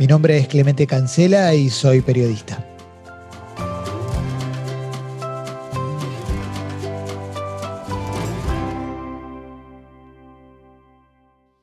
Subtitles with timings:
[0.00, 2.66] Mi nombre es Clemente Cancela y soy periodista.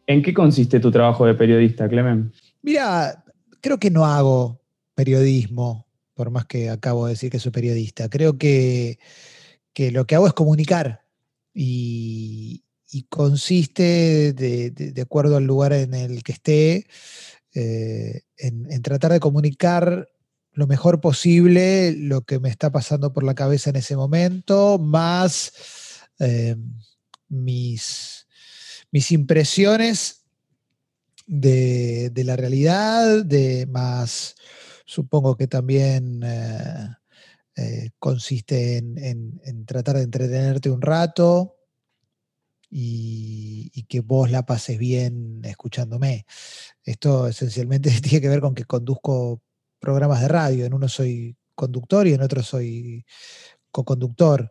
[0.06, 2.32] ¿En qué consiste tu trabajo de periodista, Clemen?
[2.62, 3.26] Mira,
[3.60, 4.62] creo que no hago
[4.94, 8.08] periodismo, por más que acabo de decir que soy periodista.
[8.08, 9.00] Creo que,
[9.76, 11.02] lo que hago es comunicar
[11.56, 12.64] y,
[13.10, 16.86] consiste, de, acuerdo al lugar en el que esté,
[17.60, 20.10] eh, en, tratar de comunicar
[20.52, 25.54] lo mejor posible lo que me está pasando por la cabeza en ese momento, más
[26.20, 26.56] eh,
[27.30, 28.28] mis
[28.92, 30.24] mis impresiones
[31.26, 34.36] de, la realidad, de más,
[34.86, 41.57] supongo que también eh, consiste en, tratar de entretenerte un rato
[42.70, 46.26] y, que vos la pases bien escuchándome.
[46.84, 49.42] Esto esencialmente tiene que ver con que conduzco
[49.80, 50.66] programas de radio.
[50.66, 53.06] En uno soy conductor y en otro soy
[53.72, 54.50] co-conductor.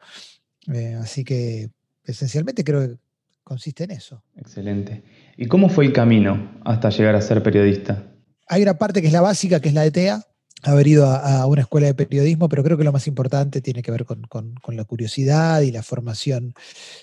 [0.73, 1.71] Eh, así que
[2.05, 2.97] esencialmente creo que
[3.45, 4.23] consiste en eso.
[4.37, 5.05] Excelente.
[5.37, 8.13] ¿Y cómo fue el camino hasta llegar a ser periodista?
[8.49, 10.27] Hay una parte que es la básica, que es la de TEA,
[10.63, 13.91] haber ido a, una escuela de periodismo, pero creo que lo más importante tiene que
[13.91, 14.27] ver con,
[14.69, 16.55] la curiosidad y la formación,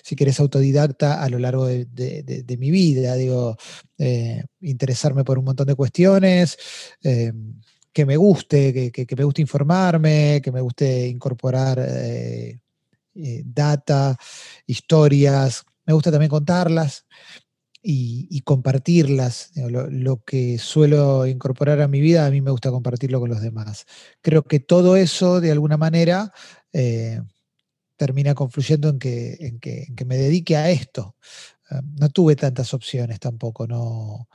[0.02, 3.14] si querés, autodidacta a lo largo de, mi vida.
[3.16, 3.56] Digo,
[3.98, 6.58] eh, interesarme por un montón de cuestiones,
[7.02, 7.32] eh,
[7.92, 12.58] que me guste, que, me guste informarme, que me guste incorporar eh,
[13.14, 14.16] data,
[14.66, 17.04] historias, me gusta también contarlas
[17.86, 19.52] y, compartirlas.
[19.54, 23.84] Lo, que suelo incorporar a mi vida, a mí me gusta compartirlo con los demás.
[24.22, 26.32] Creo que todo eso, de alguna manera,
[26.72, 27.20] eh,
[27.96, 31.16] termina confluyendo en que, en, que, me dedique a esto.
[31.70, 34.28] Ah, no tuve tantas opciones tampoco, no,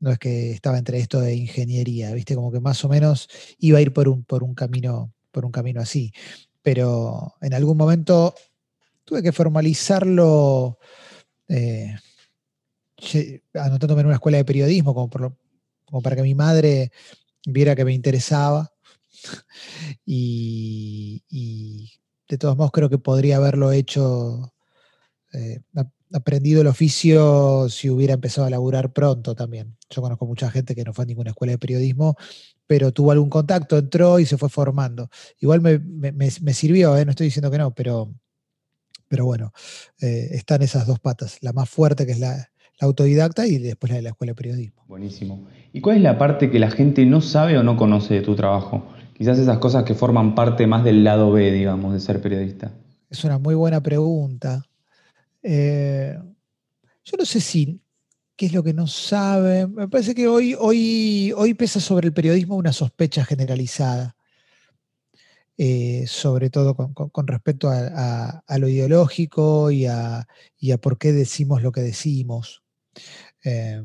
[0.00, 3.78] no es que estaba entre esto de ingeniería, viste, como que más o menos iba
[3.78, 6.12] a ir por un, por un camino, por un camino así.
[6.62, 8.34] Pero en algún momento
[9.04, 10.78] tuve que formalizarlo
[11.48, 11.94] eh,
[13.54, 16.90] anotándome en una escuela de periodismo, como, para que mi madre
[17.46, 18.72] viera que me interesaba.
[20.04, 21.22] Y,
[22.28, 24.52] de todos modos creo que podría haberlo hecho,
[25.32, 25.60] eh,
[26.12, 29.76] aprendido el oficio si hubiera empezado a laburar pronto también.
[29.90, 32.16] Yo conozco mucha gente que no fue a ninguna escuela de periodismo,
[32.66, 35.10] pero tuvo algún contacto, entró y se fue formando.
[35.40, 37.04] Igual me, sirvió, ¿eh?
[37.04, 38.12] no estoy diciendo que no, pero
[39.08, 39.52] pero bueno,
[40.00, 43.96] eh, están esas dos patas, la más fuerte que es la, autodidacta y después la
[43.96, 44.84] de la escuela de periodismo.
[44.86, 45.46] Buenísimo.
[45.72, 48.34] ¿Y cuál es la parte que la gente no sabe o no conoce de tu
[48.34, 48.86] trabajo?
[49.14, 52.72] Quizás esas cosas que forman parte más del lado B, digamos, de ser periodista.
[53.10, 54.64] Es una muy buena pregunta.
[55.42, 56.16] Eh,
[57.04, 57.80] yo no sé si
[58.36, 59.66] qué es lo que no sabe.
[59.66, 64.14] Me parece que hoy, hoy, hoy pesa sobre el periodismo una sospecha generalizada.
[65.60, 70.28] Eh, sobre todo con, respecto a, lo ideológico y a,
[70.80, 72.62] por qué decimos lo que decimos.
[73.44, 73.82] Eh,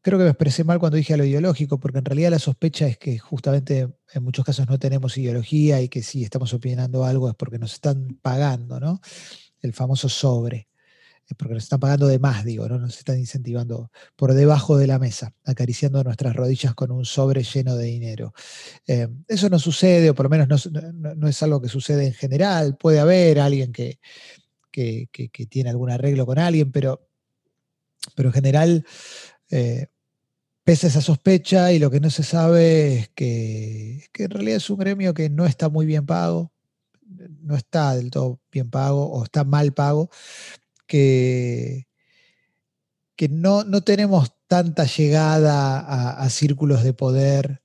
[0.00, 2.86] creo que me expresé mal cuando dije a lo ideológico, porque en realidad la sospecha
[2.86, 7.28] es que justamente en muchos casos no tenemos ideología y que si estamos opinando algo
[7.28, 9.00] es porque nos están pagando, ¿no?
[9.60, 10.68] El famoso sobre
[11.36, 12.78] porque nos están pagando de más, digo, ¿no?
[12.78, 17.76] Nos están incentivando por debajo de la mesa, acariciando nuestras rodillas con un sobre lleno
[17.76, 18.32] de dinero.
[18.86, 22.76] Eh, eso no sucede, o por lo menos no, es algo que sucede en general.
[22.76, 23.98] Puede haber alguien que,
[24.70, 25.08] que,
[25.48, 27.07] tiene algún arreglo con alguien, pero,
[28.14, 28.86] pero en general
[29.50, 29.86] eh,
[30.64, 34.78] pesa esa sospecha y lo que no se sabe es que, en realidad es un
[34.78, 36.52] gremio que no está muy bien pago,
[37.40, 40.10] no está del todo bien pago o está mal pago
[40.86, 41.86] que,
[43.16, 45.80] que no, tenemos tanta llegada
[46.10, 47.62] a, círculos de poder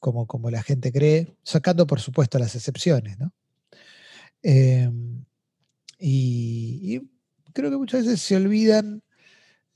[0.00, 3.32] como, como, la gente cree, sacando por supuesto las excepciones, ¿no?
[4.42, 5.24] Em,
[5.98, 7.00] y,
[7.52, 9.02] creo que muchas veces se olvidan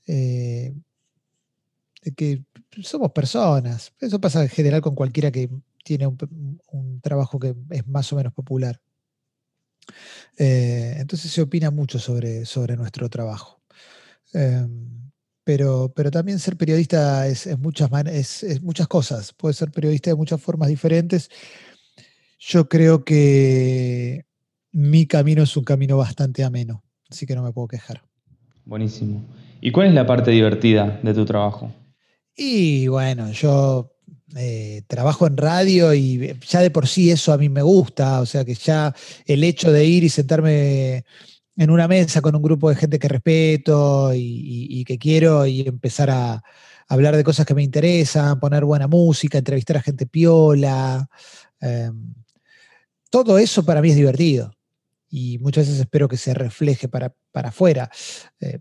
[0.07, 0.73] eh,
[2.03, 2.43] de que
[2.81, 3.93] somos personas.
[3.99, 5.49] Eso pasa en general con cualquiera que
[5.83, 8.81] tiene un trabajo que es más o menos popular.
[10.37, 13.61] Eh, entonces se opina mucho sobre, sobre nuestro trabajo.
[14.33, 15.11] Em,
[15.43, 17.89] pero, pero también ser periodista es, muchas
[18.43, 19.33] es, muchas cosas.
[19.33, 21.29] Puede ser periodista de muchas formas diferentes.
[22.39, 24.25] Yo creo que
[24.71, 28.03] mi camino es un camino bastante ameno, así que no me puedo quejar.
[28.65, 29.23] Buenísimo.
[29.61, 31.73] ¿Y cuál es la parte divertida de tu trabajo?
[32.35, 33.91] Y bueno, yo
[34.35, 38.25] eh, trabajo en radio y ya de por sí eso a mí me gusta, o
[38.25, 38.93] sea que ya
[39.25, 41.05] el hecho de ir y sentarme
[41.55, 46.09] en una mesa con un grupo de gente que respeto y, que quiero y empezar
[46.11, 46.43] a,
[46.89, 51.09] hablar de cosas que me interesan, poner buena música, entrevistar a gente piola.
[51.59, 52.13] Em,
[53.09, 54.53] todo eso para mí es divertido
[55.09, 57.89] y muchas veces espero que se refleje para, para afuera.
[58.39, 58.59] Eh,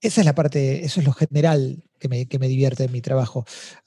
[0.00, 3.44] esa es la parte, eso es lo general que me, divierte en mi trabajo.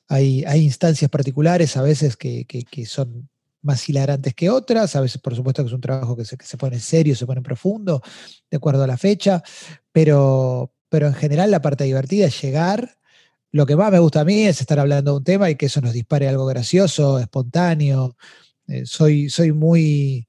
[0.07, 2.45] Hay, hay instancias particulares a veces que,
[2.85, 3.29] son
[3.61, 6.45] más hilarantes que otras, a veces por supuesto que es un trabajo que se, que
[6.45, 8.01] se pone serio, se pone profundo,
[8.49, 9.43] de acuerdo a la fecha,
[9.91, 12.97] pero, pero en general la parte divertida es llegar.
[13.51, 15.67] Lo que más me gusta a mí es estar hablando de un tema y que
[15.67, 18.15] eso nos dispare algo gracioso, espontáneo.
[18.67, 20.27] Eh, soy, soy muy,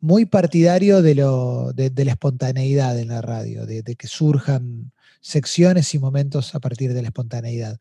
[0.00, 5.98] muy partidario de, lo, de, la espontaneidad en la radio, de, que surjan secciones y
[5.98, 7.78] momentos a partir de la espontaneidad.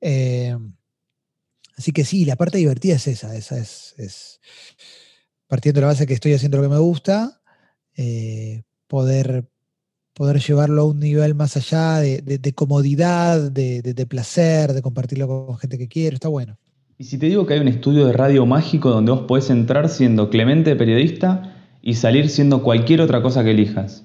[0.00, 0.56] Eh,
[1.76, 4.40] así que sí, la parte divertida es esa, esa es,
[5.46, 7.40] partiendo de la base que estoy haciendo lo que me gusta,
[7.96, 9.48] eh, poder,
[10.12, 15.78] poder llevarlo a un nivel más allá de, comodidad, de, placer, de compartirlo con gente
[15.78, 16.58] que quiero, está bueno.
[16.96, 19.88] Y si te digo que hay un estudio de radio mágico donde vos podés entrar
[19.88, 21.53] siendo Clemente periodista
[21.86, 24.04] y salir siendo cualquier otra cosa que elijas.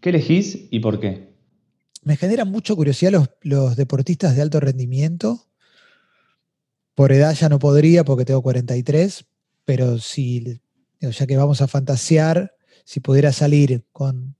[0.00, 1.34] ¿Qué elegís y por qué?
[2.02, 5.46] Me genera mucho curiosidad los, los deportistas de alto rendimiento.
[6.94, 9.26] Por edad ya no podría porque tengo 43,
[9.66, 10.62] pero si,
[10.98, 14.34] ya que vamos a fantasear, si pudiera salir con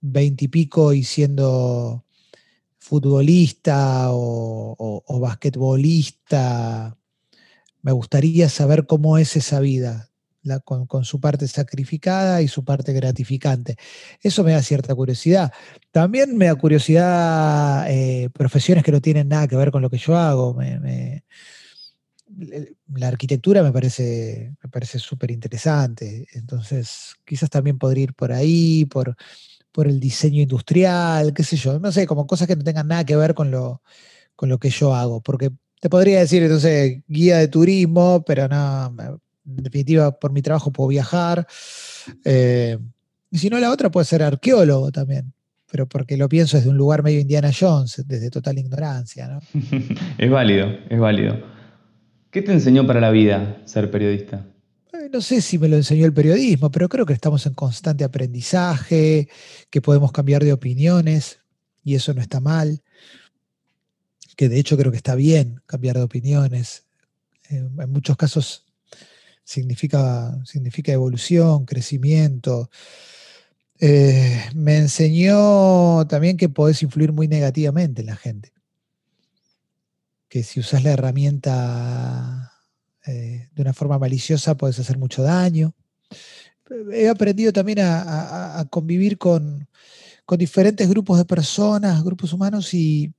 [0.00, 2.06] 20 y pico y siendo
[2.78, 6.96] futbolista o, o basquetbolista,
[7.82, 10.13] me gustaría saber cómo es esa vida
[10.64, 13.76] con, su parte sacrificada y su parte gratificante.
[14.20, 15.52] Eso me da cierta curiosidad.
[15.90, 19.98] También me da curiosidad eh, profesiones que no tienen nada que ver con lo que
[19.98, 20.56] yo hago.
[22.94, 26.26] la arquitectura me parece me parece súper interesante.
[26.32, 29.16] Entonces, quizás también podría ir por ahí, por,
[29.72, 31.78] por el diseño industrial, qué sé yo.
[31.80, 33.82] No sé, como cosas que no tengan nada que ver con lo,
[34.36, 35.20] con lo que yo hago.
[35.22, 35.50] Porque
[35.80, 40.88] te podría decir, entonces, guía de turismo, pero no, en definitiva, por mi trabajo puedo
[40.88, 41.46] viajar.
[42.24, 42.78] Eh,
[43.30, 45.32] y si no, la otra puede ser arqueólogo también,
[45.70, 49.28] pero porque lo pienso desde un lugar medio Indiana Jones, desde total ignorancia.
[49.28, 49.40] ¿no?
[50.18, 51.42] es válido, es válido.
[52.30, 54.46] ¿Qué te enseñó para la vida ser periodista?
[54.92, 58.04] Eh, no sé si me lo enseñó el periodismo, pero creo que estamos en constante
[58.04, 59.28] aprendizaje,
[59.70, 61.40] que podemos cambiar de opiniones
[61.84, 62.82] y eso no está mal,
[64.36, 66.86] que de hecho creo que está bien cambiar de opiniones.
[67.50, 68.64] Eh, en muchos casos
[69.44, 72.70] significa, significa evolución, crecimiento.
[73.78, 78.52] Eh, me enseñó también que podés influir muy negativamente en la gente.
[80.28, 82.52] Que si usas la herramienta
[83.06, 85.74] eh, de una forma maliciosa puedes hacer mucho daño.
[86.92, 89.68] He aprendido también a, convivir con,
[90.38, 93.12] diferentes grupos de personas, grupos humanos y,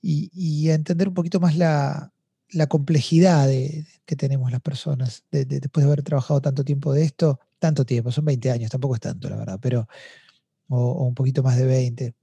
[0.00, 2.13] y a entender un poquito más la,
[2.50, 7.84] la complejidad que tenemos las personas después de haber trabajado tanto tiempo de esto, tanto
[7.84, 9.88] tiempo, son 20 años, tampoco es tanto, la verdad, pero,
[10.68, 12.14] o, un poquito más de 20,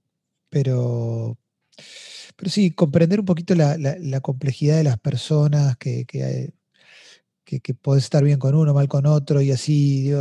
[0.48, 1.38] pero,
[2.36, 6.52] pero sí, comprender un poquito la, complejidad de las personas, que, que,
[7.44, 10.12] que, podés estar bien con uno, mal con otro, y así,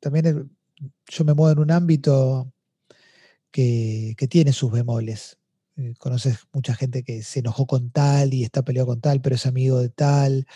[0.00, 0.50] también
[1.08, 2.52] yo me muevo en un ámbito
[3.50, 5.39] que, que tiene sus bemoles,
[5.80, 9.36] eh, conoces mucha gente que se enojó con tal y está peleado con tal, pero
[9.36, 10.46] es amigo de tal.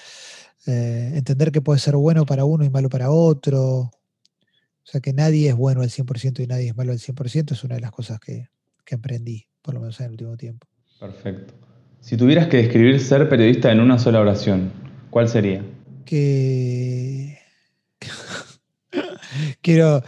[0.66, 3.60] Eh, entender que puede ser bueno para uno y malo para otro.
[3.60, 7.64] O sea, que nadie es bueno al 100% y nadie es malo al 100% es
[7.64, 8.48] una de las cosas que,
[8.84, 10.66] que aprendí, por lo menos en el último tiempo.
[11.00, 11.54] Perfecto.
[12.00, 14.70] Si tuvieras que describir ser periodista en una sola oración,
[15.10, 15.64] ¿cuál sería?
[16.04, 17.38] Que...
[19.62, 20.02] Quiero,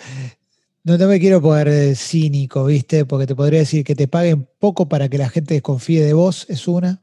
[0.87, 3.05] no, me quiero poner cínico, ¿viste?
[3.05, 6.47] Porque te podría decir que te paguen poco para que la gente desconfíe de vos,
[6.49, 7.03] es una.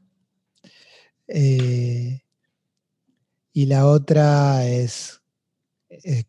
[1.28, 2.22] Eh,
[3.52, 5.20] y la otra es,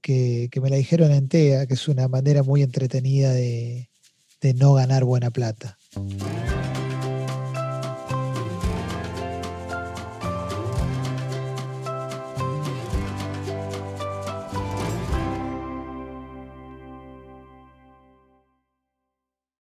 [0.02, 3.90] que, me la dijeron en TEA, que es una manera muy entretenida de,
[4.42, 5.78] de no ganar buena plata.